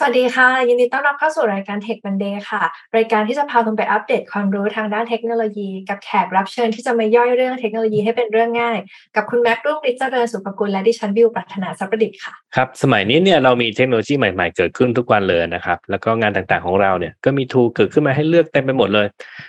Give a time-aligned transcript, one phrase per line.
[0.00, 2.62] สวัสดีค่ะ ยินดีต้อนรับเข้าสู่รายการ Tech Monday ค่ะ
[2.96, 8.78] รายการที่จะพาคุณไปอัปเดตความรู้ทางด้านเทคโนโลยี กับแขกรับเชิญที่จะมาย่อยเรื่องเทคโนโลยีให้เป็นเรื่องง่าย
[9.16, 19.06] กับคุณแม็กรุ่งฤทธิ์เจริญสุภกุลและดิฉันบิวปรัชนาสัพประดิษฐ์ค่ะครับสมัยนี้เนี่ยเรามีเทคโนโลยีใหม่ๆเกิดขึ้นทุกวันเลยนะครับแล้วก็งานต่างๆของเราเนี่ยก็มี tool เกิดขึ้นมาให้เลือกเต็มไปหมดเลย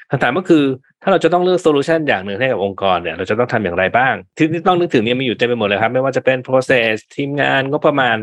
[0.09, 0.63] คำถามก็คือ
[1.03, 8.17] ถ้าเราจะต้องเลือก solution อย่างหนึ่งให้กับองค์กรเนี่ยเราจะต้องทำอย่างไรบ้าง ที่ต้องนึกถึงเนี่ยมีอยู่เต็มไปหมดเลยครับไม่ว่าจะเป็น process ทีมงานงบประมาณ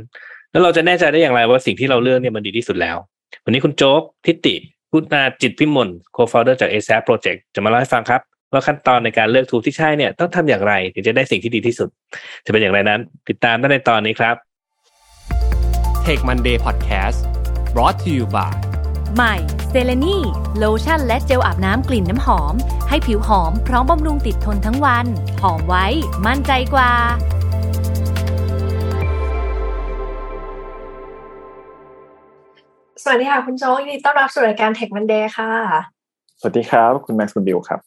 [0.56, 2.96] แล้วเราจะแน่ใจได้อย่างไรว่าสิ่งที่เราเลือกเนี่ยมันดีที่สุดแล้ว
[3.44, 4.54] วันนี้คุณโจ๊กทิติ
[4.90, 8.20] พุนาจิตพิมล co-founder จาก ASAP Project จะมาเล่าให้ฟังครับ
[8.52, 11.88] ว่าขั้นตอนในการเลือกทูที่ใช่เนี่ยต้องทำอย่างไรถึงจะได้สิ่งที่ดีที่สุด
[12.44, 14.36] จะเป็นอย่างไรนั้น ติดตามได้ในตอนนี้ครับ
[16.06, 17.18] Take Monday Podcast
[17.74, 18.54] brought to you by
[19.16, 19.34] ใหม่
[19.70, 20.18] เซเลนี
[20.58, 22.54] โลชั่นและเจลอาบน้ำกลิ่นน้ำหอม
[22.88, 25.06] ให้ผิวหอมพร้อมบำรุงติดทนทั้งวัน
[25.42, 25.86] หอมไว้
[26.26, 26.92] มั่นใจกว่า
[33.08, 35.50] สวัสดีค่ะ คุณโจ๊กยินดีต้อนรับสู่รายการ Tech Monday ค่ะ
[36.40, 37.80] สวัสดีครับ คุณแม็กซ์คุณบิวครับ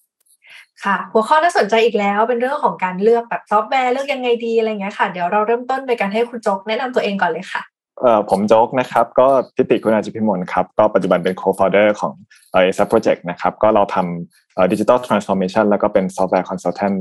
[0.84, 7.62] ค่ะ หัวข้อน่าสนใจอีกแล้วเป็นเรื่องของการเลือกแบบซอฟต์แวร์เลือกยังไงดีอะไรเงี้ยค่ะ เดี๋ยวเราเริ่มต้นโดยการให้คุณโจ๊กแนะนำตัวเองก่อนเลยค่ะ
[8.02, 12.14] เอ่อผมโจ๊กนะครับ ก็ทิติคุณอาจิพิมลครับ ก็ปัจจุบันเป็น co-founder ของ
[12.52, 16.96] เอ่อ ASAP Project นะครับ ก็เราทำเอ่อ digital transformation แล้วก็เป็น software consultant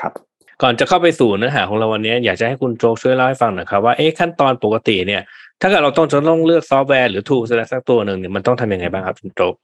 [0.00, 0.12] ครับ
[0.62, 5.22] ก่อนจะเข้าไปสู่เนื้อหาของเราวันนี้อยากจะให้คุณโจ๊กช่วยเล่าให้ฟังหน่อยครับว่าเอ๊ะขั้นตอนปกติเนี่ย
[5.60, 9.54] ถ้าเกิดเราต้องจะต้องเลือกซอฟต์แวร์หรือ tool สักสักตัวหนึ่งเนี่ยมันต้องทำยังไงบ้างครับคุณโจ๊ก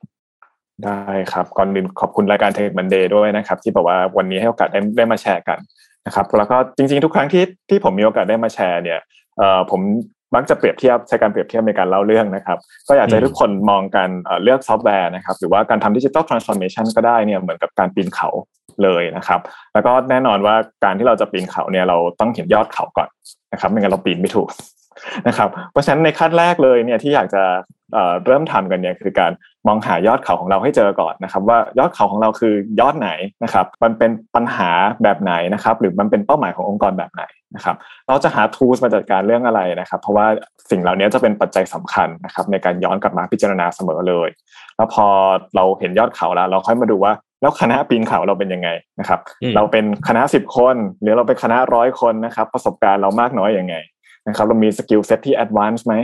[0.84, 5.59] ได้ครับก่อนอื่นขอบคุณรายการ Tech Monday ด้วยนะครับ ที่บอกว่าวันนี้ให้โอกาสได้ได้มาแชร์กัน
[6.06, 8.98] นะครับแล้วก็จริงๆทุกครั้งที่ที่ผมมีโอกาสได้มาแชร์เนี่ย
[9.39, 9.81] เอ่อผม
[10.34, 12.58] มักจะเปรียบเทียบใช้การเปรียบเทียบในการเล่าเรื่องนะครับ
[12.89, 18.29] ก็อยากจะให้ทุกคนมองการเอ่อเลือกซอฟต์แวร์นะครับ หรือว่าการทำ digital transformation ก็ได้เนี่ยเหมือนกับการปีนเขา
[18.83, 19.41] เลยนะครับ
[19.72, 23.08] แล้วก็แน่นอนว่าการที่เราจะปีนเขาเนี่ยเราต้องเห็นยอดเขาก่อน
[23.53, 24.48] นะครับไม่งั้นเราปีนไม่ถูก
[25.28, 27.42] นะครับ เพราะฉะนั้นในขั้นแรกเลยเนี่ยที่อยากจะ
[27.93, 29.33] เริ่มทำกันเนี่ยคือการ
[29.67, 33.11] มองหายอดเขาของเราให้เจอก่อนนะครับ ว่ายอดเขาของเราคือยอดไหน
[33.45, 34.70] นะครับ มันเป็นปัญหา
[35.02, 37.23] แบบไหนนะครับ หรือมันเป็นเป้าหมายขององค์กรแบบไหน
[37.57, 37.77] นะครับ
[38.08, 40.27] เราจะหา tools มาจัดการเรื่องอะไรนะครับ เพราะว่า
[40.70, 44.29] สิ่งเหล่านี้จะเป็นปัจจัยสำคัญนะครับ ในการย้อนกลับมาพิจารณาเสมอเลย
[44.77, 45.07] แล้วพอ
[45.57, 47.13] เราเห็นยอดเขาแล้ว เราค่อยมาดูว่า
[47.45, 48.69] แล้วคณะปีนเขาเราเป็นยังไง
[49.01, 53.75] นะครับอืมเราเป็นคณะสิบคนหรือเราเป็นคณะร้อยคนนะครับ ประสบการณ์เรามากน้อยยังไง
[54.29, 55.95] นะครับเรามี skill set ที่ advance ไหม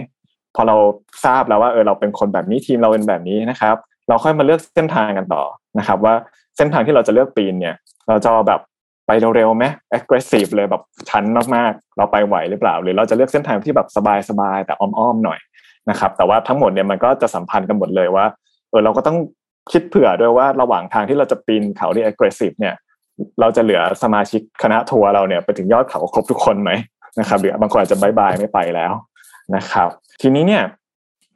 [0.55, 0.77] พอเรา
[1.25, 3.77] ทราบแล้วว่าเออเราเป็นคนแบบนี้ทีมเราเป็นแบบนี้นะครับ
[4.09, 5.43] เราค่อยมาเลือกเส้นทางกันต่อ
[5.78, 6.15] นะครับ ว่า
[6.56, 7.75] เส้นทางที่เราจะเลือกปีนเนี่ย
[8.09, 8.61] เราจะเอาแบบ
[9.07, 9.65] ไปเร็วๆไหม
[9.97, 11.25] aggressive เลยแบบชัน
[11.57, 13.89] มากๆ เราไปไหวหรือเปล่า หรือเราจะเลือกเส้นทางที่แบบ
[14.28, 15.39] สบายๆแต่อ้อมๆหน่อย
[15.91, 18.27] นะครับ แต่ว่าทั้งหมดเนี่ยมันก็จะสัมพันธ์กันหมดเลยว่า
[18.71, 19.19] เออเราก็ต้อง
[19.72, 22.75] คิดเผื่อด้วยว่าระหว่างทางที่เราจะปีนเขาที่ aggressive เนี่ย
[23.41, 26.70] เราจะเหลือสมาชิกคณะทัวร์เราเนี่ยไปถึงยอดเขาครบทุกคนไหม
[27.20, 28.92] นะครับหรือบางคนอาจจะบายบายไม่ไปแล้ว
[29.56, 29.88] นะครับ
[30.22, 30.62] ทีนี้เนี่ย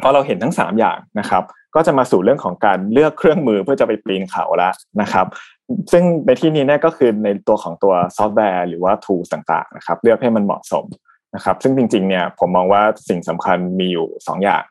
[0.02, 1.42] พอเราเห็นทั้งสามอย่างนะครับ
[1.74, 5.26] ก็จะมาสู่เรื่องของการเลือกเครื่องมือเพื่อจะไปปีนเขาแล้วนะครับ
[5.92, 10.84] ซึ่งในที่นี้เนี่ยก็คือในตัวของตัวซอฟต์แวร์หรือว่า tools ต่างๆนะครับ เลือกให้มันเหมาะสม
[11.34, 14.62] นะครับ ซึ่งจริงๆเนี่ยผมมองว่าสิ่งสำคัญมีอยู่สองอย่าง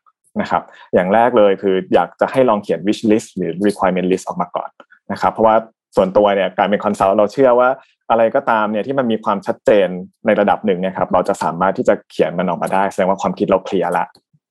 [0.42, 0.64] นะครับ
[0.94, 4.70] อย่างแรกเลยคืออยากจะให้ลองเขียน wish list หรือ requirement list ออกมาก่อน
[5.12, 5.56] นะครับ เพราะว่า
[5.96, 7.70] ส่วนตัวเนี่ยการเป็น consult เราเชื่อว่า
[8.10, 9.88] อะไรก็ตามเนี่ยที่มันมีความชัดเจน
[10.26, 14.06] ในระดับหนึ่งเนี่ยครับเราจะสามารถที่จะเขียนมันออกมาได้ แสดงว่าความคิดเราเคลียร์ละ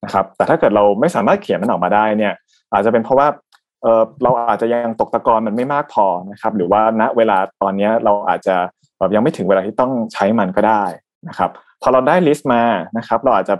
[0.04, 2.32] นะครับ แต่ถ้าเกิดเราไม่สามารถเขียนมันออกมาได้เนี่ย
[2.72, 3.28] อาจจะเป็นเพราะว่า
[3.82, 8.56] เออเราอาจจะยังตกตะกอนมันไม่มากพอนะครับหรือว่าณเวลาตอนนี้เราอาจจะ
[9.14, 10.84] ยังไม่ถึงเวลาที่ต้องใช้มันก็ได้
[11.28, 11.50] นะครับ
[11.82, 12.62] พอเราได้ลิสต์มา
[12.98, 13.54] นะครับเราอาจจะ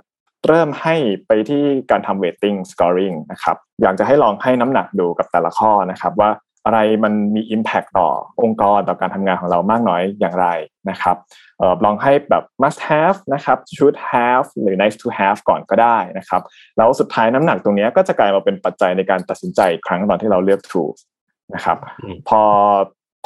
[0.49, 0.95] เริ่มให้
[1.27, 6.31] ไปที่การทำ weighting scoring นะครับอยากจะให้ลองให้น้ำหนักดูกับแต่ละข้อนะครับว่า
[6.67, 8.09] อะไรมันมี Impact ต่อ
[8.43, 10.49] องค์กรต่อการทำงานของเรามากน้อยอย่างไร
[10.91, 11.17] นะครับ
[11.59, 16.43] เออลองให้แบบ must have นะครับ should have หรือ nice to have ก่อนก็ได้นะครับ
[16.77, 20.99] แล้วสุดท้ายน้ำหนักตรงนี้ก็จะกลายมาเป็นปัจจัยในการตัดสินใจอีกครั้งตอนที่เราเลือก tools
[21.55, 22.43] นะครับอืมพอ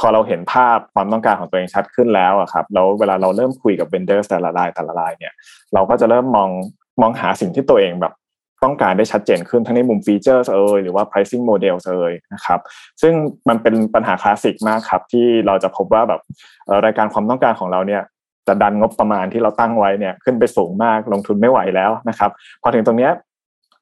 [0.01, 5.33] พอเราเห็นภาพความต้องการของตัวเองชัดขึ้นแล้วอะครับแล้วเวลาเราเริ่มคุยกับ vendor แต่ละรายแต่ละรายเนี่ย
[5.75, 6.51] เราก็จะเริ่มมอง
[7.01, 8.15] มองหาสิ่งที่ตัวเองแบบ
[8.65, 12.61] ต้องการได้ชัดเจนขึ้นทั้งในมุมฟีเจอร์เอ่ยหรือว่า pricing model เอ่ยนะครับ
[13.03, 13.15] ซึ่ง
[13.49, 16.21] มันเป็นปัญหาคลาสสิกมากครับ ที่เราจะพบว่าแบบ
[16.85, 18.03] รายการความต้องการของเราเนี่ย
[18.49, 22.31] จะดันงบประมาณที่เราตั้งไว้เนี่ยขึ้นไปสูงมากลงทุนไม่ไหวแล้วนะครับ
[22.63, 23.13] พอถึงตรงเนี้ย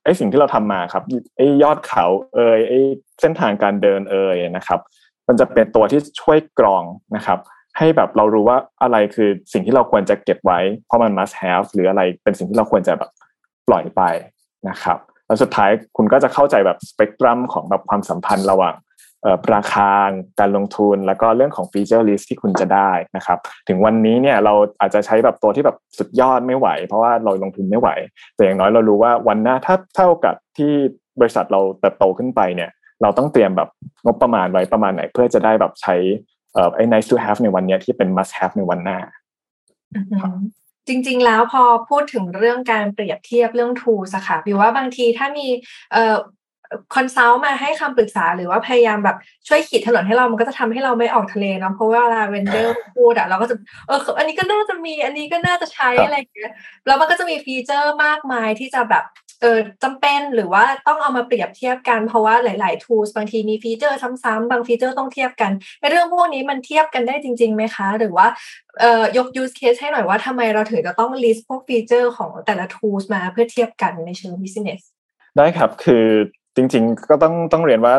[0.04, 1.02] ไอ้สิ่งที่เราทำมาครับ
[1.36, 2.78] ไอ้ยอดเขาเอ่ยไอ้
[3.20, 4.80] เส้นทางการเดินเอ่ยนะครับ
[5.28, 6.84] มันจะเป็นตัวที่ช่วยกรอง
[7.16, 7.38] นะครับ
[7.78, 13.10] ให้แบบเรารู้ว่าอะไรคือสิ่งที่เราควรจะเก็บไว้ เพราะมัน must have หรืออะไรเป็นสิ่งที่เราควรจะแบบ
[13.68, 14.02] ปล่อยไป
[14.68, 18.74] นะครับแล้วสุดท้ายคุณก็จะเข้าใจแบบสเปกตรัมของแบบความสัมพันธ์ระหว่าง
[19.54, 19.90] ราคา
[20.40, 23.38] การลงทุนแล้วก็เรื่องของ feature list ที่คุณจะได้นะครับ
[23.68, 27.88] ถึงวันนี้เนี่ยเราอาจจะใช้แบบตัวที่แบบสุดยอดไม่ไหว เพราะว่าเราลงทุนไม่ไหว
[28.34, 30.72] แต่อย่างน้อยเรารู้ว่าวันหน้าถ้าเท่ากับที่
[31.20, 32.70] บริษัทเราเติบโตขึ้นไปเนี่ย
[33.02, 33.68] เราต้องเตรียมแบบ
[34.04, 35.96] งบประมาณไว้ประมาณไหน เพื่อจะได้แบบใช้
[36.74, 38.98] ไอ้ nice to have ในวันนี้ที่เป็น must have ในวันหน้า
[40.88, 45.46] จริงๆ แล้วพอพูดถึงเรื่องการเปรียบเทียบเรื่อง tools อะค่ะพี่ว่าบางทีถ้ามี
[45.92, 46.16] เอ่อ
[46.94, 49.16] consult มาให้คำปรึกษาหรือว่าพยายามแบบ
[49.48, 53.54] ช่วยขีดถนนให้เรามันก็จะทำให้เราไม่ออกทะเลเนาะเพราะว่าเวลา vendor พูดอะเราก็จะ
[53.86, 56.52] เอออันนี้ก็น่าจะมีอันนี้ก็น่าจะใช้อะไรอย่างเงี้ย
[56.86, 59.04] แล้วมันก็จะมีฟีเจอร์มากมายที่จะแบบ
[59.40, 68.26] เออจำเป็นหรือว่าต้องเอามาเปรียบเทียบกันเพราะว่าหลาย ๆ tools บางทีมีฟีเจอร์ซ้ำๆบางฟีเจอร์ต้องเทียบกันในเรื่องพวกนี้มันเทียบกันได้จริงๆไหมคะ หรือว่า
[68.80, 74.80] เอ่อยก use case ให้หน่อยว่าทำไมเราถึงจะต้อง list พวกฟีเจอร์ของแต่ละ tools มาเพื่อเทียบกันในเชิง business
[75.36, 76.06] ได้ครับคือ
[76.56, 77.94] จริง ๆ ก็ต้องต้องเรียนว่า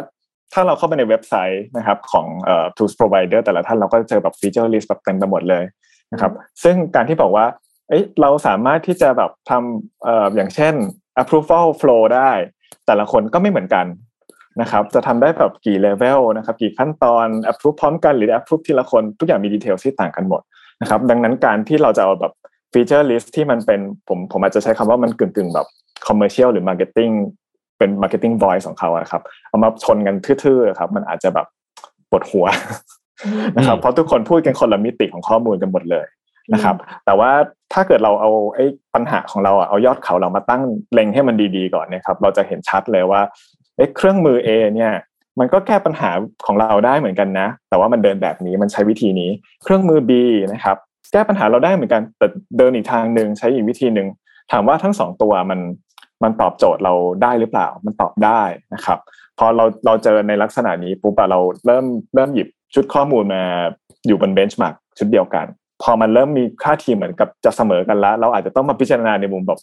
[0.54, 5.64] ถ้าเราเข้าไปในเว็บไซต์นะครับของเอ่อ tools provider แต่ละท่านเราก็เจอแบบ feature list แบบเต็มไปหมดเลย
[6.12, 6.32] นะครับ
[6.64, 7.46] ซึ่งการที่บอกว่า
[7.90, 10.76] เอ้ยเราสามารถที่จะแบบทำเอ่ออย่างเช่น
[11.22, 12.32] approval flow ได้
[12.86, 13.86] แต่ละคนก็ไม่เหมือนกัน
[14.62, 20.42] นะครับ จะทำได้แบบกี่เลเวลนะครับกี่ขั้นตอน approve พร้อมกันหรือ approve ทีละคนทุกอย่างมี detail ที่ต่างกันหมด
[20.82, 22.34] นะครับ ดังนั้นการที่เราจะเอาแบบ
[22.74, 25.68] feature list ที่มันเป็นผมผมอาจจะใช้คำว่ามันกึ่งๆแบบ
[26.08, 27.14] commercial หรือ marketing
[27.78, 31.48] เป็น marketing voice ของเขาอะครับ เอามาชนกันทื่อๆครับ มันอาจจะแบบ
[32.10, 32.46] ปวดหัว
[33.58, 36.06] นะครับเพราะทุกคนพูดกันคนละมิติของข้อมูลกันหมดเลย
[36.54, 36.76] นะครับ
[37.06, 37.32] แต่ว่า
[37.74, 38.66] ถ้าเกิดเราเอาไอ้
[38.96, 40.64] ปัญหาของเราอะเอายอดเขาเรามาตั้ง
[40.94, 43.22] เล็งให้มันดีๆก่อนนะครับ เราจะเห็นชัดเลยว่า
[43.78, 44.94] ไอ้เครื่องมือ A เนี่ย
[45.40, 46.10] มันก็แก้ปัญหา
[46.46, 49.30] ของเราได้เหมือนกันนะ แต่ว่ามันเดินแบบนี้มันใช้วิธีนี้
[49.64, 50.12] เครื่องมือ B
[50.54, 50.78] นะครับ
[51.14, 52.28] แก้ปัญหาเราได้เหมือนกันแต่
[52.58, 54.08] เดินอีกทางหนึ่งใช้อีกวิธีหนึ่ง
[54.52, 55.60] ถามว่าทั้งสองตัวมัน
[56.24, 58.42] มันตอบโจทย์เราได้หรือเปล่า มันตอบได้
[58.74, 59.00] นะครับ
[59.40, 63.42] พอเราเราเจอในลักษณะนี้ปุ๊บเราเริ่มเริ่มหยิบชุดข้อมูลมา
[64.08, 65.46] อยู่บนเบนช์มาร์กชุดเดียวกัน
[65.84, 69.60] พอมันเริ่มมีค่าทีเหมือนกับจะเสมอกันแล้ว เราอาจจะต้องมาพิจารณาในมุมแบบ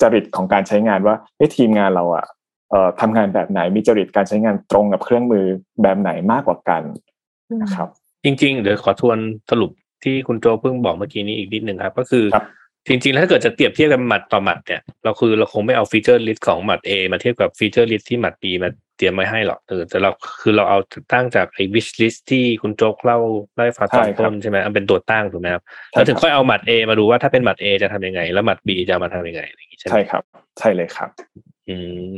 [0.00, 1.14] จริตของการใช้งานว่า
[1.56, 2.26] ทีมงานเราอะ
[2.70, 5.44] เอ่อทำงานแบบไหนมีจริตการใช้งานตรงกับเครื่องมือ
[5.82, 6.82] แบบไหนมากกว่ากัน
[7.62, 7.88] นะครับ
[8.24, 9.18] จริงๆเดี๋ยวขอทวน
[9.50, 9.70] สรุป
[10.04, 12.24] ที่คุณโจเพิ่งบอกเมื่อกี้นี้อีกนิดหนึ่งครับ ก็คือ
[12.88, 20.10] จริงๆแล้วถ้าเกิดจะเปรียบเทียบกันหมัดต่อหมัดเนี่ยเราคือเราคงไม่เอาฟีเจอร์ลิสต์ของหมัด A มาเทียบกับฟีเจอร์ลิสต์ที่หมัด B มา เตรียมไว้ให้หรอกเออแต่เรา
[20.40, 20.78] คือเราเอา
[21.12, 23.18] ตั้งจากไอ้ wish list ที่คุณโจเล่า
[23.54, 25.62] ให้ฟังตอนต้นใช่ไหมอันเป็นตัวตั้งถูกไหมครับ
[25.92, 30.22] แล้วถึงค่อยเอาหมัด A มาดูว่าถ้าเป็นหมัด A จะทำยังไง แล้วหมัด B จะมาทำยังไงอย่างนี้ใช่ไหมใช่ครับ
[30.58, 31.10] ใช่เลยครับ
[31.68, 31.76] อื
[32.08, 32.10] ม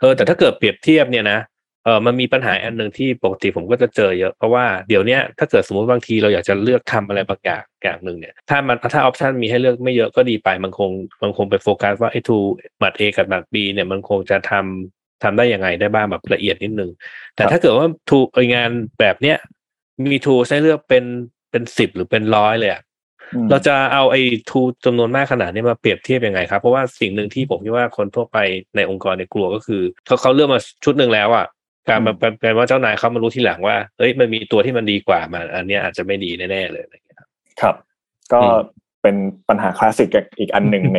[0.00, 1.40] เออแต่ถ้าเกิดเปรียบเทียบเนี่ยนะ
[1.84, 10.90] เออมันมีปัญหาอันหนึ่งที่ปกติผมก็จะเจอเยอะ เพราะว่าเดี๋ยวเนี้ยถ้าเกิดสมมติบางทีเราอยากจะเลือกทำอะไรบางอย่างอย่างหนึ่งเนี่ย ถ้ามันถ้าออปชันมีให้เลือกไม่เยอะก็ดีไปมันคง
[11.22, 12.36] มันคงไปโฟกัสว่าไอ้ทู
[12.82, 16.90] บัตร A กับบัตร B เนี่ยมันคงจะทำ ทำได้ยังไงได้บ้างแบบละเอียดนิดนึง
[17.36, 18.18] แต่ถ้าเกิดว่าทู
[18.54, 18.70] งาน
[19.00, 19.36] แบบเนี้ย
[20.10, 21.04] มีทูให้เลือกเป็น
[21.50, 22.82] เป็นสิบหรือเป็นร้อยเลยอะ
[23.50, 24.20] เราจะเอาไอ้
[24.50, 28.38] ทูจำนวนมากขนาดนี้มาเปรียบเทียบยังไงครับ เพราะว่าสิ่งหนึ่งที่ผมคิดว่าคนทั่วไป
[28.76, 31.46] ในองค์กรในกลัวก็คือเขาเขาเลือกมาชุดหนึ่งแล้วอะ
[31.88, 37.18] การมาเป็นว่าเจ้านายเขามารู้ทีหลังว่าเอ้ยมันมีตัวที่มันดีกว่ามาอันนี้อาจจะไม่ดีแน่ๆเลยอะไรเงี้ย
[37.60, 37.74] ครับ
[38.32, 38.40] ก็
[39.06, 40.08] เป็นปัญหาคลาสสิก
[40.38, 40.98] อีกอันหนึ่งใน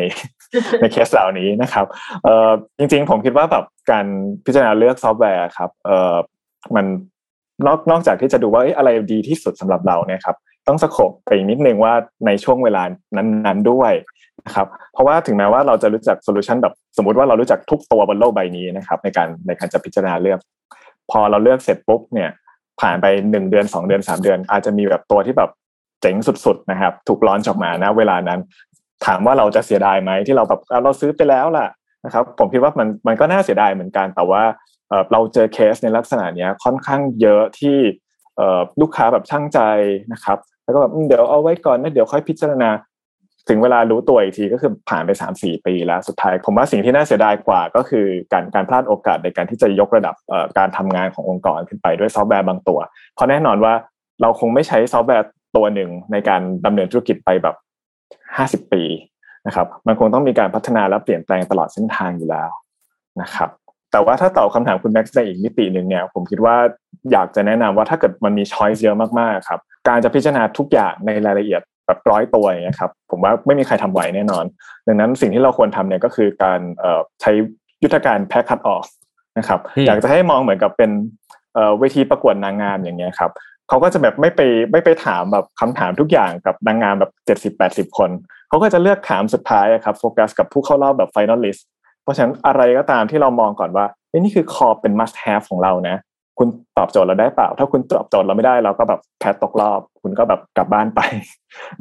[0.81, 1.85] ในเคสเหล่านี้นะครับ
[2.23, 4.05] เอ่อจริง ๆ ผมคิดว่าแบบการ
[4.45, 6.15] พิจารณาเลือกซอฟต์แวร์ครับเอ่อ
[6.75, 6.85] มัน
[7.65, 10.35] นอกนอกจากที่จะดูว่าอะไรดีที่สุดสำหรับเราเนี่ยครับ
[10.67, 11.93] ต้อง scope ไปอีกนิดนึงว่า
[12.25, 12.83] ในช่วงเวลา
[13.17, 13.93] นั้นๆด้วย
[14.45, 20.39] นะครับเพราะว่าถึงแม้ว่าเราจะรู้จัก solution แบบสมมติว่าเรารู้จักทุกตัวบนโลกใบนี้นะครับในการในการจะพิจารณาเลือก
[21.11, 22.29] พอเราเลือกเสร็จปุ๊บเนี่ย
[22.81, 25.49] ผ่านไปหนึ่งเดือนสองเดือนสามเดือน อาจจะมีแบบตัวที่แบบ
[26.01, 28.39] เจ๋งสุดๆนะครับ ถูก launch ออกมา ณ เวลานั้น
[29.05, 31.67] ถามว่าเราจะเสียดายไหมที่เราแบบเราซื้อไปแล้วล่ะ
[32.05, 34.43] นะครับ ผมคิดว่ามันมันก็น่าเสียดายเหมือนกัน แต่ว่า
[35.11, 37.77] เราเจอเคสในลักษณะนี้ค่อนข้างเยอะที่
[38.81, 39.59] ลูกค้าแบบชั่งใจ
[40.13, 42.69] นะครับแล้วก็แบบเดี๋ยวเอาไว้ก่อนนะเดี๋ยวค่อยพิจารณา
[43.49, 50.15] ถึงเวลารู้ตัวอีกทีก็คือผ่านไปสามสี่ปีแล้วสุดท้าย ผมว่าสิ่งที่น่าเสียดายกว่าก็คือการการพลาดโอกาสในการที่จะยกระดับ
[50.57, 52.79] การทำงานขององค์กรขึ้นไปด้วยซอฟต์แวร์บางตัว
[53.15, 53.73] เพราะแน่นอนว่า
[54.21, 55.25] เราคงไม่ใช้ซอฟต์แวร์
[55.57, 57.55] ตัวหนึ่งในการดำเนินธุรกิจไปแบบ
[58.37, 58.83] ห้าสิบปี
[59.47, 62.49] นะครับมันคงต้องมีการพัฒนาและเปลี่ยนแปลงตลอดเส้นทางอยู่แล้ว
[63.21, 63.49] นะครับ
[63.91, 66.55] แต่ว่าถ้าตอบคำถามคุณแม็กซ์ในอีกมิติหนึ่งเนี่ยผมคิดว่า
[67.11, 74.45] อยากจะแนะนำว่าถ้าเกิดมันมีช้อยส์เยอะมากๆครับการจะพิจารณาทุกอย่างในรายละเอียดแบบร้อยตัวอย่างเงี้ยครับผมว่าไม่มีใครทำไหวแน่นอน
[74.87, 76.59] ดังนั้นสิ่งที่เราควรทำเนี่ยก็คือการ
[77.21, 77.31] ใช้
[77.83, 78.83] ยุทธการแพ็คคัดออก
[79.37, 80.91] นะครับอยากจะให้มองเหมือนกับเป็น
[81.79, 83.31] เวทีประกวดนางงามอย่างเงี้ยครับ
[83.69, 88.09] เขาก็จะแบบไม่ไปไม่ไปถามแบบคำถามทุกอย่างกับนางงามแบบเจ็ดสิบแปดสิบคน
[88.49, 91.67] เขาก็จะเลือกถามสุดท้ายครับโฟกัสกับผู้เข้ารอบแบบ finalist
[92.03, 93.85] เพราะฉะนั้นอะไรก็ตามที่เรามองก่อนว่า
[94.17, 95.97] นี่คือคอเป็น must have ของเรานะ
[96.39, 96.47] คุณ
[96.77, 101.01] ตอบโจทย์เราได้เปล่า ถ้าคุณตอบโจทย์เราไม่ได้เราก็แบบแพ้ตกรอบ คุณก็แบบกลับบ้านไป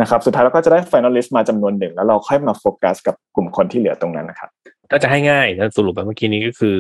[0.00, 4.50] นะครับ สุดท้ายเราก็จะได้ finalist มาจำนวนหนึ่ง แล้วเราค่อยมาโฟกัสกับกลุ่มคนที่เหลือตรงนั้นนะครับ
[4.90, 6.76] ถ้าจะให้ง่ายนะสรุปไปเมื่อกี้นี้ก็คือ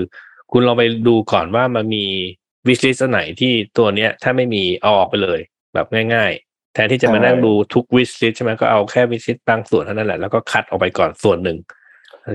[0.52, 2.04] คุณลองไปดูก่อนว่ามันมี
[2.68, 5.40] wish list ไหนที่ตัวเนี้ย ถ้าไม่มีเอาออกไปเลย
[5.74, 11.58] แบบง่าย ๆ แทนที่จะมานั่งดูทุก wish list ใช่ไหมก็เอาแค่ wish list บางส่วนเท่านั้นแหละแล้วก็คัดออกไปก่อนส่วนหนึ่ง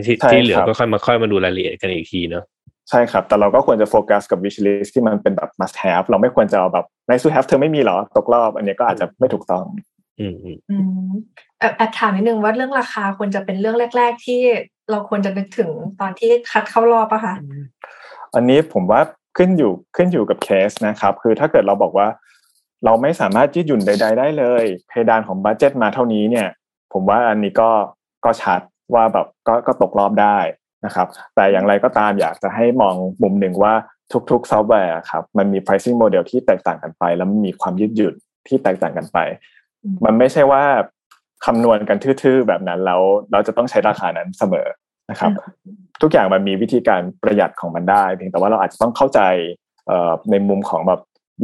[0.05, 2.43] ที่ที่เหลือก็ค่อยมาค่อยมาดูรายละเอียดกันอีกทีเนาะ
[2.89, 9.65] ใช่ครับ แต่เราก็ควรจะโฟกัสกับ wish list ที่มันเป็นแบบ must have เราไม่ควรจะเอาแบบ nice to have เธอไม่มีหรอ ตกรอบ อันนี้ก็อาจจะไม่ถูกต้อง
[10.19, 10.75] อืมอืมอื
[11.09, 11.11] ม
[11.59, 14.41] แอบแอบถามนิดนึงว่าเรื่องราคาควรจะเป็นเรื่องแรก ๆ ที่
[14.91, 15.69] เราควรจะนึกถึง
[15.99, 17.35] ตอนที่คัดเข้ารอบอะค่ะ
[18.35, 19.01] อันนี้ผมว่า
[19.37, 22.07] ขึ้นอยู่ขึ้นอยู่กับเคสนะครับ คือถ้าเกิดเราบอกว่า
[22.85, 26.47] เราไม่สามารถยืดหยุ่นใด ๆ ได้เลย เพดานของ budget มาเท่านี้เนี่ย
[26.93, 27.69] ผมว่าอันนี้ก็
[28.25, 28.61] ก็ชัด
[28.93, 30.37] ว่าแบบก็ก็ตกรอบได้
[30.85, 33.73] นะครับ แต่อย่างไรก็ตามอยากจะให้มองมุมหนึ่งว่า
[34.31, 38.13] ทุกๆซอฟต์แวร์ครับมันมี pricing model ที่แตกต่างกันไป แล้วมันมีความยืดหยุ่น
[38.47, 39.17] ที่แตกต่างกันไป
[39.83, 40.63] อืมมันไม่ใช่ว่า
[41.45, 44.67] คำนวณกันทื่อๆแบบนั้นแล้วเราจะต้องใช้ราคานั้นเสมอ
[45.09, 45.31] นะครับ
[46.01, 49.19] ทุกอย่างมันมีวิธีการประหยัดของมันได้เพียงแต่ว่าเราอาจจะต้องเข้าใจ
[50.31, 50.99] ในมุมของแบบ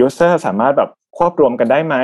[0.05, 1.95] user สามารถแบบควบรวมกันได้ไหม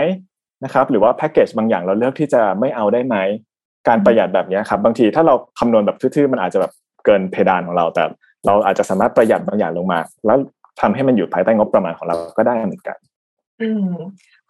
[0.64, 3.16] นะครับหรือว่าแพ็กเกจบางอย่างเราเลือกที่จะไม่เอาได้ไหม
[3.88, 6.72] การประหยัดแบบนี้ครับบางทีถ้าเราคำนวณแบบทื่อๆมันอาจจะแบบ
[7.06, 8.04] เกินเพดานของเรา แต่
[8.46, 10.38] เราอาจจะสามารถประหยัดบางอย่างลงมา แล้ว
[10.82, 12.98] ทำให้มันอยู่ภายใต้งบประมาณของเราก็ได้เหมือนกัน
[13.62, 13.94] อืม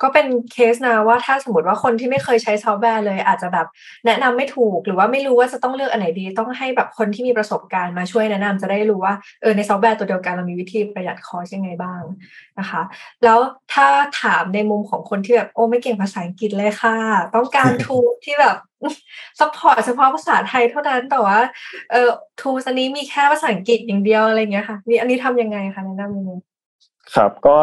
[0.01, 3.67] ก็เป็นเคสนะว่าถ้าสมมติว่าคนที่ไม่เคยใช้ซอฟต์แวร์เลย อาจจะแบบ
[4.05, 12.01] แนะนำไม่ถูกหรือว่าไม่รู้ว่าจะต้องเลือกอันไหนดี ต้องให้แบบคนที่มีประสบการณ์มาช่วยแนะนำจะได้รู้ว่าเออในซอฟต์แวร์ตัวเดียวกันเรามีวิธีประหยัด cost ยังไงบ้าง
[12.59, 12.81] นะคะ
[13.23, 13.39] แล้ว
[13.73, 13.87] ถ้า
[14.21, 16.95] ถามในมุมของคนที่แบบโอ้ไม่เก่งภาษาอังกฤษเลยค่ะ
[17.35, 18.55] ต้องการ tool ที่แบบ
[19.39, 21.39] support เฉพาะภาษาไทยเท่านั้นแต่ว่า
[21.91, 26.31] เออ tool อันนี้มีแค่ภาษาอังกฤษอย่างเดียวอะไรเงี้ยค่ะนี่อันนี้ทำยังไงคะแนะนำยังไง
[27.15, 27.57] ครับก็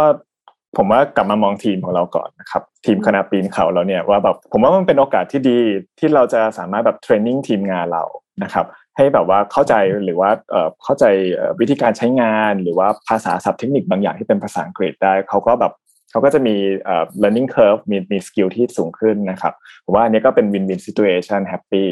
[0.76, 5.58] ผมว่ากลับมามองทีมของเราก่อนนะครับทีมคณะปีนเขาเราเนี่ยว่าแบบผมว่ามันเป็นโอกาสที่ดี
[5.98, 8.04] ที่เราจะสามารถแบบเทรนนิ่งทีมงานเรา
[8.42, 9.74] นะครับให้แบบว่าเข้าใจ
[10.04, 15.72] หรือว่าเอ่อเข้าใจเอ่อวิธีการใช้งานหรือว่าภาษาศัพท์เทคนิคบางอย่างที่เป็นภาษาอังกฤษได้เขาก็แบบ
[16.10, 21.86] เขาก็จะมีเอ่อ learning curve มีมีสกิลที่สูงขึ้นนะครับผมว่าอันนี้ก็เป็น win win situation happy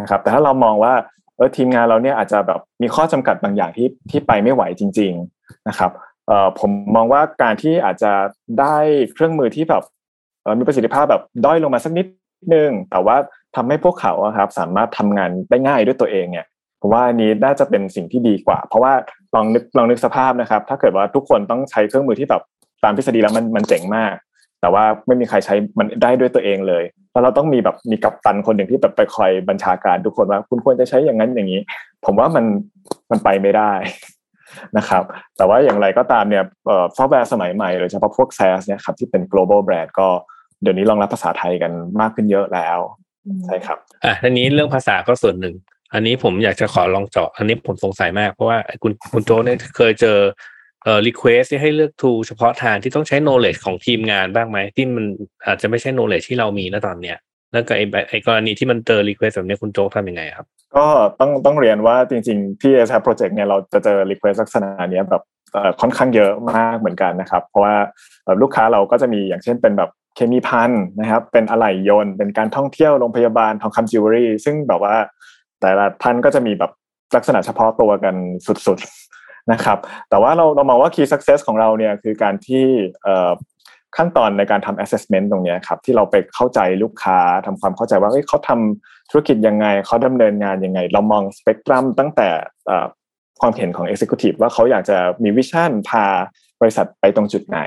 [0.00, 0.94] นะครับแต่ถ้าเรามองว่า
[1.36, 6.09] เออทีมงานเราเนี่ยอาจจะแบบมีข้อจำกัดบางอย่างที่ที่ไปไม่ไหวจริง ๆนะครับเอ่อ
[6.60, 8.12] ผมมองว่าการที่อาจจะ
[8.60, 8.76] ได้
[9.14, 9.82] เครื่องมือที่แบบ
[10.58, 12.06] มีประสิทธิภาพแบบด้อยลงมาสักนิด
[12.54, 13.16] นึง แต่ว่า
[13.56, 16.46] ทำให้พวกเขาครับ สามารถทำงานได้ง่ายด้วยตัวเองเนี่ย
[16.80, 18.92] ผมว่าอันนี้น่าจะเป็นสิ่งที่ดีกว่า เพราะว่า
[19.34, 22.42] ลองนึกลองนึกสภาพนะครับ ถ้าเกิดว่าทุกคนต้องใช้เครื่องมือที่แบบ
[22.84, 24.14] ตามทฤษฎีแล้วมันมันเจ๋งมาก
[24.60, 31.60] แต่ว่าไม่มีใครใช้มันได้ด้วยตัวเองเลยแล้วเราต้องมีแบบมีกัปตันคนหนึ่งที่แบบไปคอยบัญชาการทุกคนว่า คุณควรจะใช้อย่างนั้นอย่างนี้
[32.04, 32.44] ผมว่ามัน
[33.10, 33.72] มันไปไม่ได้
[34.76, 35.02] นะครับ
[35.36, 36.44] แต่ว่าอย่างไรก็ตามเนี่ย
[36.96, 40.08] ซอฟต์แวร์สมัยใหม่โดยเฉพาะพวก SaaS เนี่ยครับที่เป็น global brand ก็
[40.62, 42.78] เดี๋ยวนี้รองรับภาษาไทยกันมากขึ้นเยอะแล้ว
[43.46, 45.54] ใช่ครับอะทีนี้เรื่องภาษาก็ส่วนหนึ่ง
[45.94, 50.18] อันนี้ผมอยากจะขอลองเจาะอันนี้ผมสงสัยมากเพราะว่าคุณคุณโจเนี่ยเคยเจอ
[50.84, 55.04] เอ่อ request ที่ให้เลือก tool เฉพาะทางที่ต้องใช้ knowledge ของทีมงานบ้างไหมที่มัน
[55.46, 57.18] อาจจะไม่ใช่ knowledge ที่เรามีณตอนเนี้ย
[57.52, 60.46] แล้วก็ไอ้แบบไอ้กรณีที่มันเจอ request แบบนี้คุณโจทำยังไงครับ
[60.76, 60.86] ก็
[61.20, 65.22] ต้องต้องเรียนว่าจริงๆ ที่ s อ Project เนี่ยเราจะเจอ request ลักษณะนี้แบบ
[65.80, 67.74] ค่อนข้างเยอะมากเหมือนกันนะครับ เพราะว่า
[68.42, 74.94] ลูกค้าเราก็จะมีอย่างเช่นเป็นแบบเคมีพันนะครับเป็นอะไหล่ยนต์ เป็นการท่องเที่ยวโรงพยาบาลทองคำจิวเวลรี่ ซึ่งแบบว่า
[75.60, 76.70] แต่ละท่านก็จะมีแบบ
[77.16, 78.14] ลักษณะเฉพาะตัวกัน
[78.46, 79.78] สุดๆนะครับ
[80.10, 82.66] แต่ว่าเราเรามองว่า key success ของเราเนี่ยคือการที่
[83.96, 92.28] ขั้นตอนในการทำ assessment ตรงนี้ครับที่เราไปเข้าใจลูกค้าทำความเข้าใจว่าเฮ้ยเขาทำธุรกิจยังไงเขาดำเนินงานยังไง เรามองสเปกตรัมตั้งแต่
[93.40, 96.04] ความเห็นของ Executive ว่าเขาอยากจะมีวิชั่นพา
[96.60, 97.60] บริษัทไปตรงจุดไหน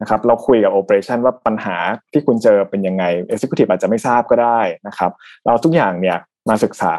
[0.00, 1.76] นะครับเราคุยกับ Operation ว่าปัญหา
[2.12, 5.10] ที่คุณเจอเป็นยังไง Executive อาจจะไม่ทราบก็ได้นะครับ
[5.46, 6.94] เราทุกอย่างเนี่ยมาศึกษา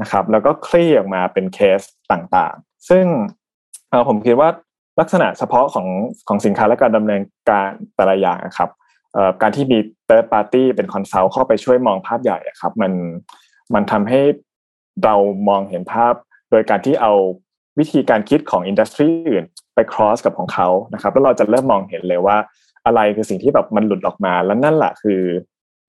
[0.00, 1.80] นะครับ แล้วก็คลี่ออกมาเป็นเคส
[2.12, 3.04] ต่างๆ ซึ่ง
[4.08, 4.48] ผมคิดว่า
[5.00, 5.86] ลักษณะเฉพาะของ
[6.28, 8.70] ของสินค้าและการดำเนินการแต่ละอย่างนะครับ
[9.42, 12.92] การที่มี third party เป็น consult เข้าไปช่วยมองภาพใหญ่ครับมัน
[13.74, 14.20] มันทำให้
[15.04, 15.14] เรา
[15.48, 16.14] มองเห็นภาพ
[16.50, 17.12] โดยการที่เอา
[17.78, 19.44] วิธีการคิดของ industry อื่น
[19.74, 22.36] ไป cross กับของเขานะครับแล้วเราจะเริ่มมองเห็นเลยว่า
[22.86, 25.22] อะไรคือสิ่งที่แบบมันหลุดออกมาแล้วนั่นแหละคือ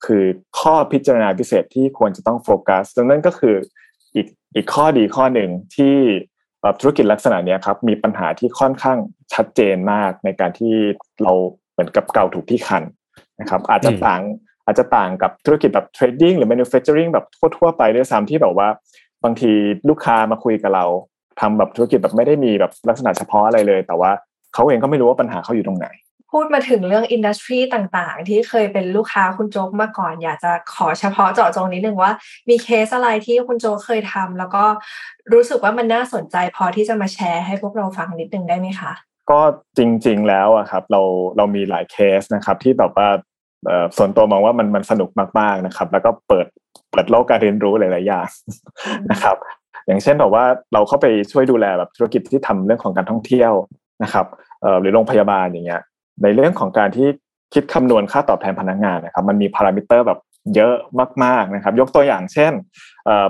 [0.05, 0.23] คือ
[0.59, 3.55] ข้อพิจารณาพิเศษที่ควรจะต้องโฟกัสดังนั้นก็คือ
[4.15, 5.95] อีกอีกข้อดีข้อหนึ่งที่
[6.81, 8.97] ธุรกิจลักษณะนี้ครับมีปัญหาที่ค่อนข้าง
[9.33, 10.73] ชัดเจนมากในการที่
[11.23, 11.33] เรา
[11.73, 12.83] เหมือนกับเกาถูกที่คัน
[13.39, 14.21] นะครับ อาจจะต่าง
[14.65, 17.25] อาจจะต่างกับธุรกิจแบบเทรดดิ้งหรือ manufacturing แบบ
[17.57, 18.67] ทั่วๆไปด้วยซ้ำที่แบบว่า
[19.23, 19.51] บางที
[19.89, 20.85] ลูกค้ามาคุยกับเรา
[21.39, 24.11] ทำแบบธุรกิจแบบไม่ได้มีแบบลักษณะเฉพาะอะไรเลย แต่ว่า
[24.53, 25.87] เขาเองก็ไม่รู้ว่าปัญหาเขาอยู่ตรงไหน
[26.33, 32.11] พูดมาถึงเรื่องอินดัสทรีต่างๆ ที่เคยเป็นลูกค้าคุณโจ๊กมาก่อน อยากจะขอเฉพาะเจาะจงนิดนึงว่า
[32.49, 34.63] มีเคสอะไรที่คุณโจ๊กเคยทำแล้วก็
[35.33, 38.91] รู้สึกว่ามันน่าสนใจพอที่จะมาแชร์ให้พวกเราฟังนิดนึงได้ไหมคะ
[39.31, 39.39] ก็
[39.77, 41.01] จริง ๆ แล้วอะครับเรา
[41.37, 43.07] เรามีหลายเคสนะครับ ที่แบบว่า
[43.97, 45.09] ส่วนตัวมองว่ามันมันสนุก
[45.39, 46.47] มากๆนะครับ แล้วก็เปิด
[46.91, 48.27] เปิดโลกการเรียนรู้หลายๆอย่าง
[49.11, 49.35] นะครับ
[49.87, 53.53] อย่างเช่นแบบว่าเราเข้าไปช่วยดูแลแบบธุรกิจที่ทำเรื่องของการท่องเที่ยว
[54.03, 54.25] นะครับ
[54.81, 55.81] หรือโรงพยาบาลอย่างเงี้ย
[56.23, 57.07] ในเรื่องของการที่
[57.53, 60.19] คิดคำนวณค่าตอบแทนพนักงานนะครับมันมีพารามิเตอร์แบบ
[60.55, 60.75] เยอะ
[61.23, 62.53] มากๆนะครับ ยกตัวอย่างเช่น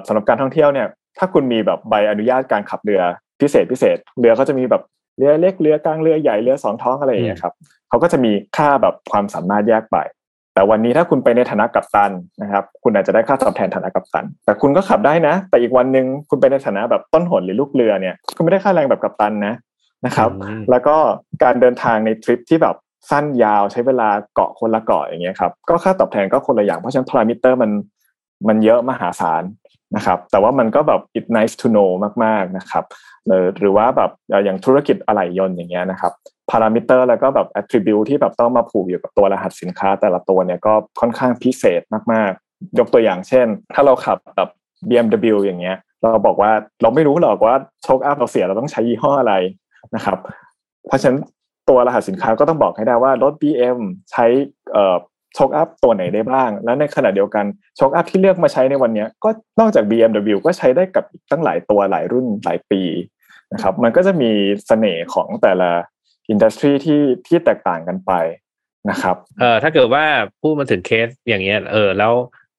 [0.07, 0.87] สำหรับการท่องเที่ยวเนี่ย
[1.17, 3.01] ถ้าคุณมีแบบใบอนุญาตการขับเรือ
[3.41, 4.83] พิเศษพิเศษเรือก็จะมีแบบ
[5.17, 7.53] เรือเล็กเรือกลางเรือใหญ่เรือสองท้องอะไรอย่างเงี้ยครับ
[7.89, 9.97] เขาก็จะมีค่าแบบความสามารถแยกไป
[10.53, 12.11] แต่วันนี้ถ้าคุณไปในฐานะกัปตัน
[12.41, 19.53] นะครับ คุณอาจจะได้ค่าตอบแทนฐานะกัปตัน แต่คุณก็ขับได้นะ แต่อีกวันหนึ่งคุณไปในฐานะแบบต้นหนหรือลูกเรือเนี่ยคุณไม่ได้ค่าแรงแบบกัปตันนะ
[20.05, 20.29] นะครับ
[20.69, 20.95] แล้วก็
[21.43, 22.75] การเดินทางในทริปที่แบบ
[23.09, 27.71] สั้นยาวใช้เวลาเกาะคนละเกาะอย่างเงี้ยครับก็ค่าตอบแทนก็คนละอย่างเพราะฉะนั้นพารามิเตอร์มัน
[28.47, 29.43] มันเยอะมหาศาล
[29.95, 31.89] นะครับ แต่ว่ามันก็แบบ it nice to know
[32.23, 32.83] มากๆนะครับ
[33.59, 34.11] หรือว่าแบบ
[34.45, 36.13] อย่างธุรกิจอะไหล่ยนต์อย่างเงี้ยนะครับ
[36.49, 41.81] พารามิเตอร์แล้วก็แบบ attribute ที่แบบต้องมาผูกอยู่กับตัวรหัสสินค้า แต่ละตัวเนี่ยก็ค่อนข้างพิเศษ
[42.13, 44.49] มากๆ ยกตัวอย่างเช่น ถ้าเราขับแบบ
[44.89, 49.33] BMW อย่างเงี้ย เราบอกว่าเราไม่รู้หรอกว่าโช้คอัพเราเสียเราต้องใช้ยี่ห้ออะไร
[49.95, 50.17] นะครับ
[50.87, 51.19] เพราะฉะนั้น
[51.69, 53.79] ตัวรหัสสินค้าก็ต้องบอกให้ได้ว่ารถ BM
[54.11, 54.25] ใช้
[54.71, 54.97] เอ่อ
[55.35, 57.45] โช้คอัพตัวไหนได้บ้าง และในขณะเดียวกัน
[57.77, 62.81] โช้คอัพที่เลือกมาใช้ในวันนี้ก็นอกจาก BMW ก็ใช้ได้กับตั้งหลายตัวหลายรุ่นหลายปี
[63.53, 64.31] นะครับมันก็จะมี
[64.67, 65.71] เสน่ห์ของแต่ละ
[66.29, 68.11] industry ที่ที่แตกต่างกันไป
[68.89, 70.05] นะครับเออถ้าเกิดว่า
[70.41, 72.13] พูดมาถึงเคสอย่างเงี้ยเออแล้ว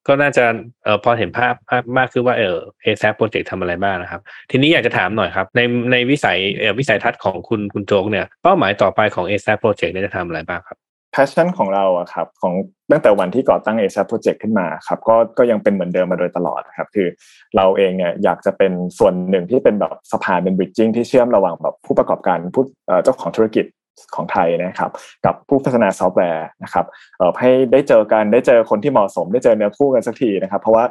[0.07, 0.45] ก็น่าจะ
[0.85, 1.55] เออพอเห็นภาพ
[1.99, 4.21] มากขึ้นว่าเออเอซโปรเจกต์ทำอะไรบ้างนะครับ
[4.51, 5.61] ทีนี้อยากจะถามหน่อยครับ ใน
[5.93, 10.79] ในวิสัยเออวิสัยทัศน์ของคุณคุณโจ๊กเนี่ยเป้าหมายต่อไปของ a อ a p Project เนี่ยจะทำอะไรบ้างครับ
[11.13, 12.55] passion ของเราอะครับของ
[12.91, 17.07] ตั้งแต่วันที่ก่อตั้ง a อ a p Project ขึ้นมาครับก็ก็ยังเป็นเหมือนเดิมมาโดยตลอดครับคือ
[17.57, 22.65] เราเองเนี่ยอยากจะเป็นส่วนหนึ่งที่เป็นแบบสะพานเป็น bridging ที่เชื่อมระหว่างแบบผู้ประกอบการผู้
[23.05, 23.65] เจ้าของธุรกิจ
[24.15, 24.91] ของไทยนะครับ
[25.25, 26.85] กับผู้พัฒนาซอฟต์แวร์นะครับ
[27.19, 30.85] เให้ได้เจอกันได้เจอคนที่เหมาะสม ได้เจอเนื้อคู่กันสักทีนะครับ เพราะว่า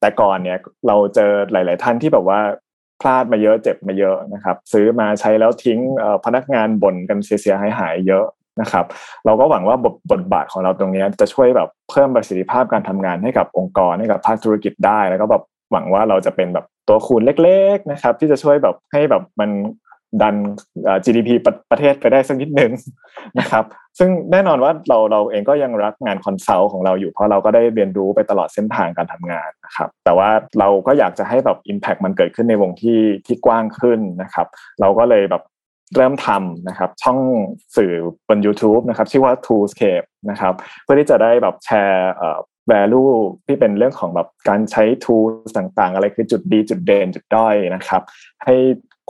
[0.00, 2.40] แต่ก่อนเนี่ยเราเจอหลาย ๆ ท่านที่แบบว่า
[3.00, 5.78] พลาดมาเยอะเจ็บมาเยอะนะครับ ซื้อมาใช้แล้วทิ้ง
[6.24, 8.24] พนักงานบ่นกันเสียหายหายเยอะ
[8.60, 8.84] นะครับ
[9.26, 9.76] เราก็หวังว่า
[10.12, 19.50] บทบาทของเราตรงนี้จะช่วยแบบเพิ่มประสิทธิภาพการทำงานให้กับองค์กรให้กับภาคธุรกิจได้แล้วก็แบบหวังว่าเราจะเป็นแบบตัวคูณเล็ก ๆ นะครับ ที่จะช่วยแบบให้แบบมัน
[20.22, 20.36] ดัน
[21.04, 21.30] GDP
[21.70, 22.72] ประเทศไปได้สักนิดหนึ่ง
[23.38, 23.64] นะครับ
[23.98, 34.46] ซึ่งแน่นอนว่าเราเราเองก็ยังรักงาน consult ของเราอยู่เพราะเราก็ได้เรียนรู้ไปตลอดเส้นทางการทำงานนะครับ แต่ว่าเราก็อยากจะให้แบบ Impact มันเกิดขึ้นในวงที่ที่กว้างขึ้นนะครับ
[34.80, 35.42] เราก็เลยแบบ
[35.96, 37.18] เริ่มทำนะครับช่อง
[37.76, 37.92] สื่อ
[38.28, 42.12] บน YouTube นะครับชื่อว่า Toolscape นะครับเพื่อที่จะได้แบบแชร์
[42.72, 43.12] value
[43.46, 48.02] ที่เป็นเรื่องของแบบการใช้ tools ต่างๆ อะไรคือจุดดีจุดเด่นจุดด้อยนะครับ
[48.44, 48.54] ให้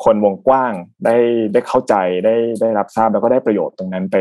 [0.04, 0.72] คนวงกว้าง
[1.04, 1.16] ได้
[1.52, 4.16] ได้เข้าใจได้ได้รับทราบแล้วก็ได้ประโยชน์ตรงนั้นไป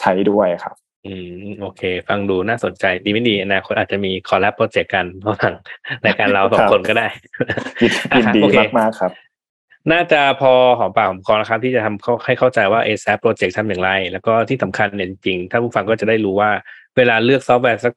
[0.00, 0.74] ใช้ด้วยครับ
[1.06, 1.14] อื
[1.46, 5.52] มโอเค ฟังดูน่าสนใจดีไม่ดีอนาคตอาจจะมี collab project กันระหว่าง
[6.04, 7.06] รายการเราสองคนก็ได้
[8.16, 8.40] ยินดี
[8.78, 9.12] มากๆครับ
[9.92, 16.50] น่าจะพอหอมปากหอมคอนะครับ ที่จะทำให้เข้าใจว่า a อ a p Project ทำอย่างไร แล้วก็ที่สำคัญเนี่ยจริงๆถ้าผู้ฟังก็จะได้รู้ว่า
[16.96, 17.92] เวลาเลือกซอฟต์แวร์สัก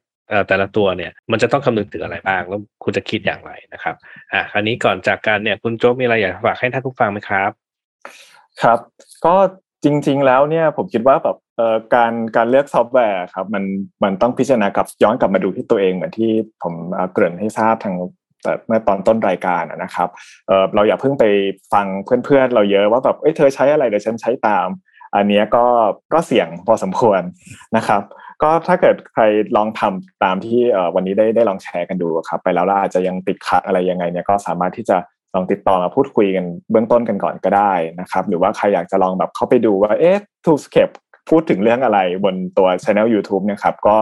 [0.48, 3.94] แต่ละตัวเนี่ยมันจะต้องคำนึงถึงอะไรบ้าง แล้วคุณจะคิดอย่างไรนะครับ
[4.32, 7.50] อ่าคราวนี้ก่อนจากการเนี่ยคุณโจ๊กมีอะไรอยากฝากให้ท่านผู้ฟังไหมครับ
[8.62, 8.78] ครับ
[9.26, 9.36] ก็
[9.84, 13.64] จริง ๆ แล้วเนี่ยผมคิดว่าแบบเอ่อการการเลือกซอฟต์แวร์ครับมัน
[14.04, 16.30] มันต้องพิจารณากับย้อนกลับมาดูที่ตัวเองเหมือนที่
[16.62, 16.74] ผม
[17.12, 17.94] เกริ่นให้ทราบทาง
[18.42, 20.08] แต่เมื่อตอนต้นรายการนะครับ
[20.46, 21.24] เออเราอย่าเพิ่งไป
[21.72, 21.86] ฟัง
[22.24, 24.68] เพื่อนๆ เราเยอะว่าแบบเอ้ยเธอใช้อะไรเดี๋ยวฉันใช้ตาม
[25.16, 25.64] อันนี้ก็
[26.12, 27.20] ก็เสี่ยงพอสมควร
[27.76, 28.02] นะครับ
[28.42, 29.22] ก็ถ้าเกิดใคร
[29.56, 30.60] ลองทำตามที่
[30.94, 34.96] วันนี้ได้ได้ลองแชร์กันดูครับ ไปแล้วเราอาจจะยังติดขัดอะไรยังไงเนี่ยก็สามารถที่จะ
[35.34, 40.90] ลองติดต่อมาพูดคุยกันเบื้องต้นกันก่อนก็ได้นะครับ หรือว่าใครอยากจะลองแบบเข้าไปดูว่าเอ๊ะ Toolscape
[41.30, 43.96] พูดถึงเรื่องอะไรบนตัว channel YouTube เนี่ยครับ ก็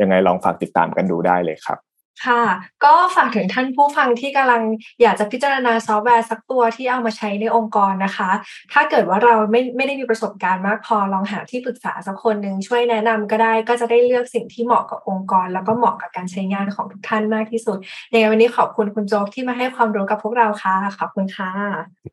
[0.00, 1.78] ยังไงลองฝากติดตามกันดูได้เลยครับ
[2.26, 2.42] ค่ะ
[2.84, 4.62] ก็ฝากถึงท่านผู้ฟังที่กำลัง
[5.02, 8.30] อยากจะพิจารณาซอฟต์แวร์สักตัวที่เอามาใช้ในองค์กรนะคะ
[8.72, 17.78] ถ้าเกิดว่าเราไม่ไม่ได้มีประสบการณ์มากพอลองหาที่ปรึกษาสักคนหนึ่งช่วยแนะนำก็ได้ก็จะได้เลือกสิ่งที่เหมาะกับองค์กร แล้วก็เหมาะกับการใช้งานของทุกท่านมากที่สุด
[18.12, 21.50] ในวันนี้ขอบคุณคุณโจ๊กที่มาให้ความรู้กับพวกเราค่ะ ขอบคุณค่ะ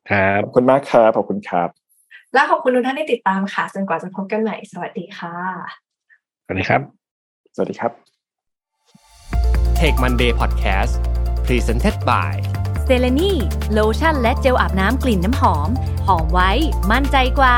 [0.09, 1.69] ครับขอบคุณมากครับขอบคุณครับ
[2.33, 5.35] และขอบคุณทุกท่านที่ติดตามค่ะจนกว่าจะพบกันใหม่สวัสดีค่ะ
[6.45, 6.81] สวัสดีครับ
[7.55, 8.04] สวัสดีครับ
[9.81, 10.93] Take Monday Podcast
[11.45, 12.33] Presented by
[12.85, 13.31] เซเลนี
[13.73, 15.69] โลชั่นและเจลอาบน้ำกลิ่นน้ำหอม
[16.07, 16.51] หอมไว้
[16.91, 17.57] มั่นใจกว่า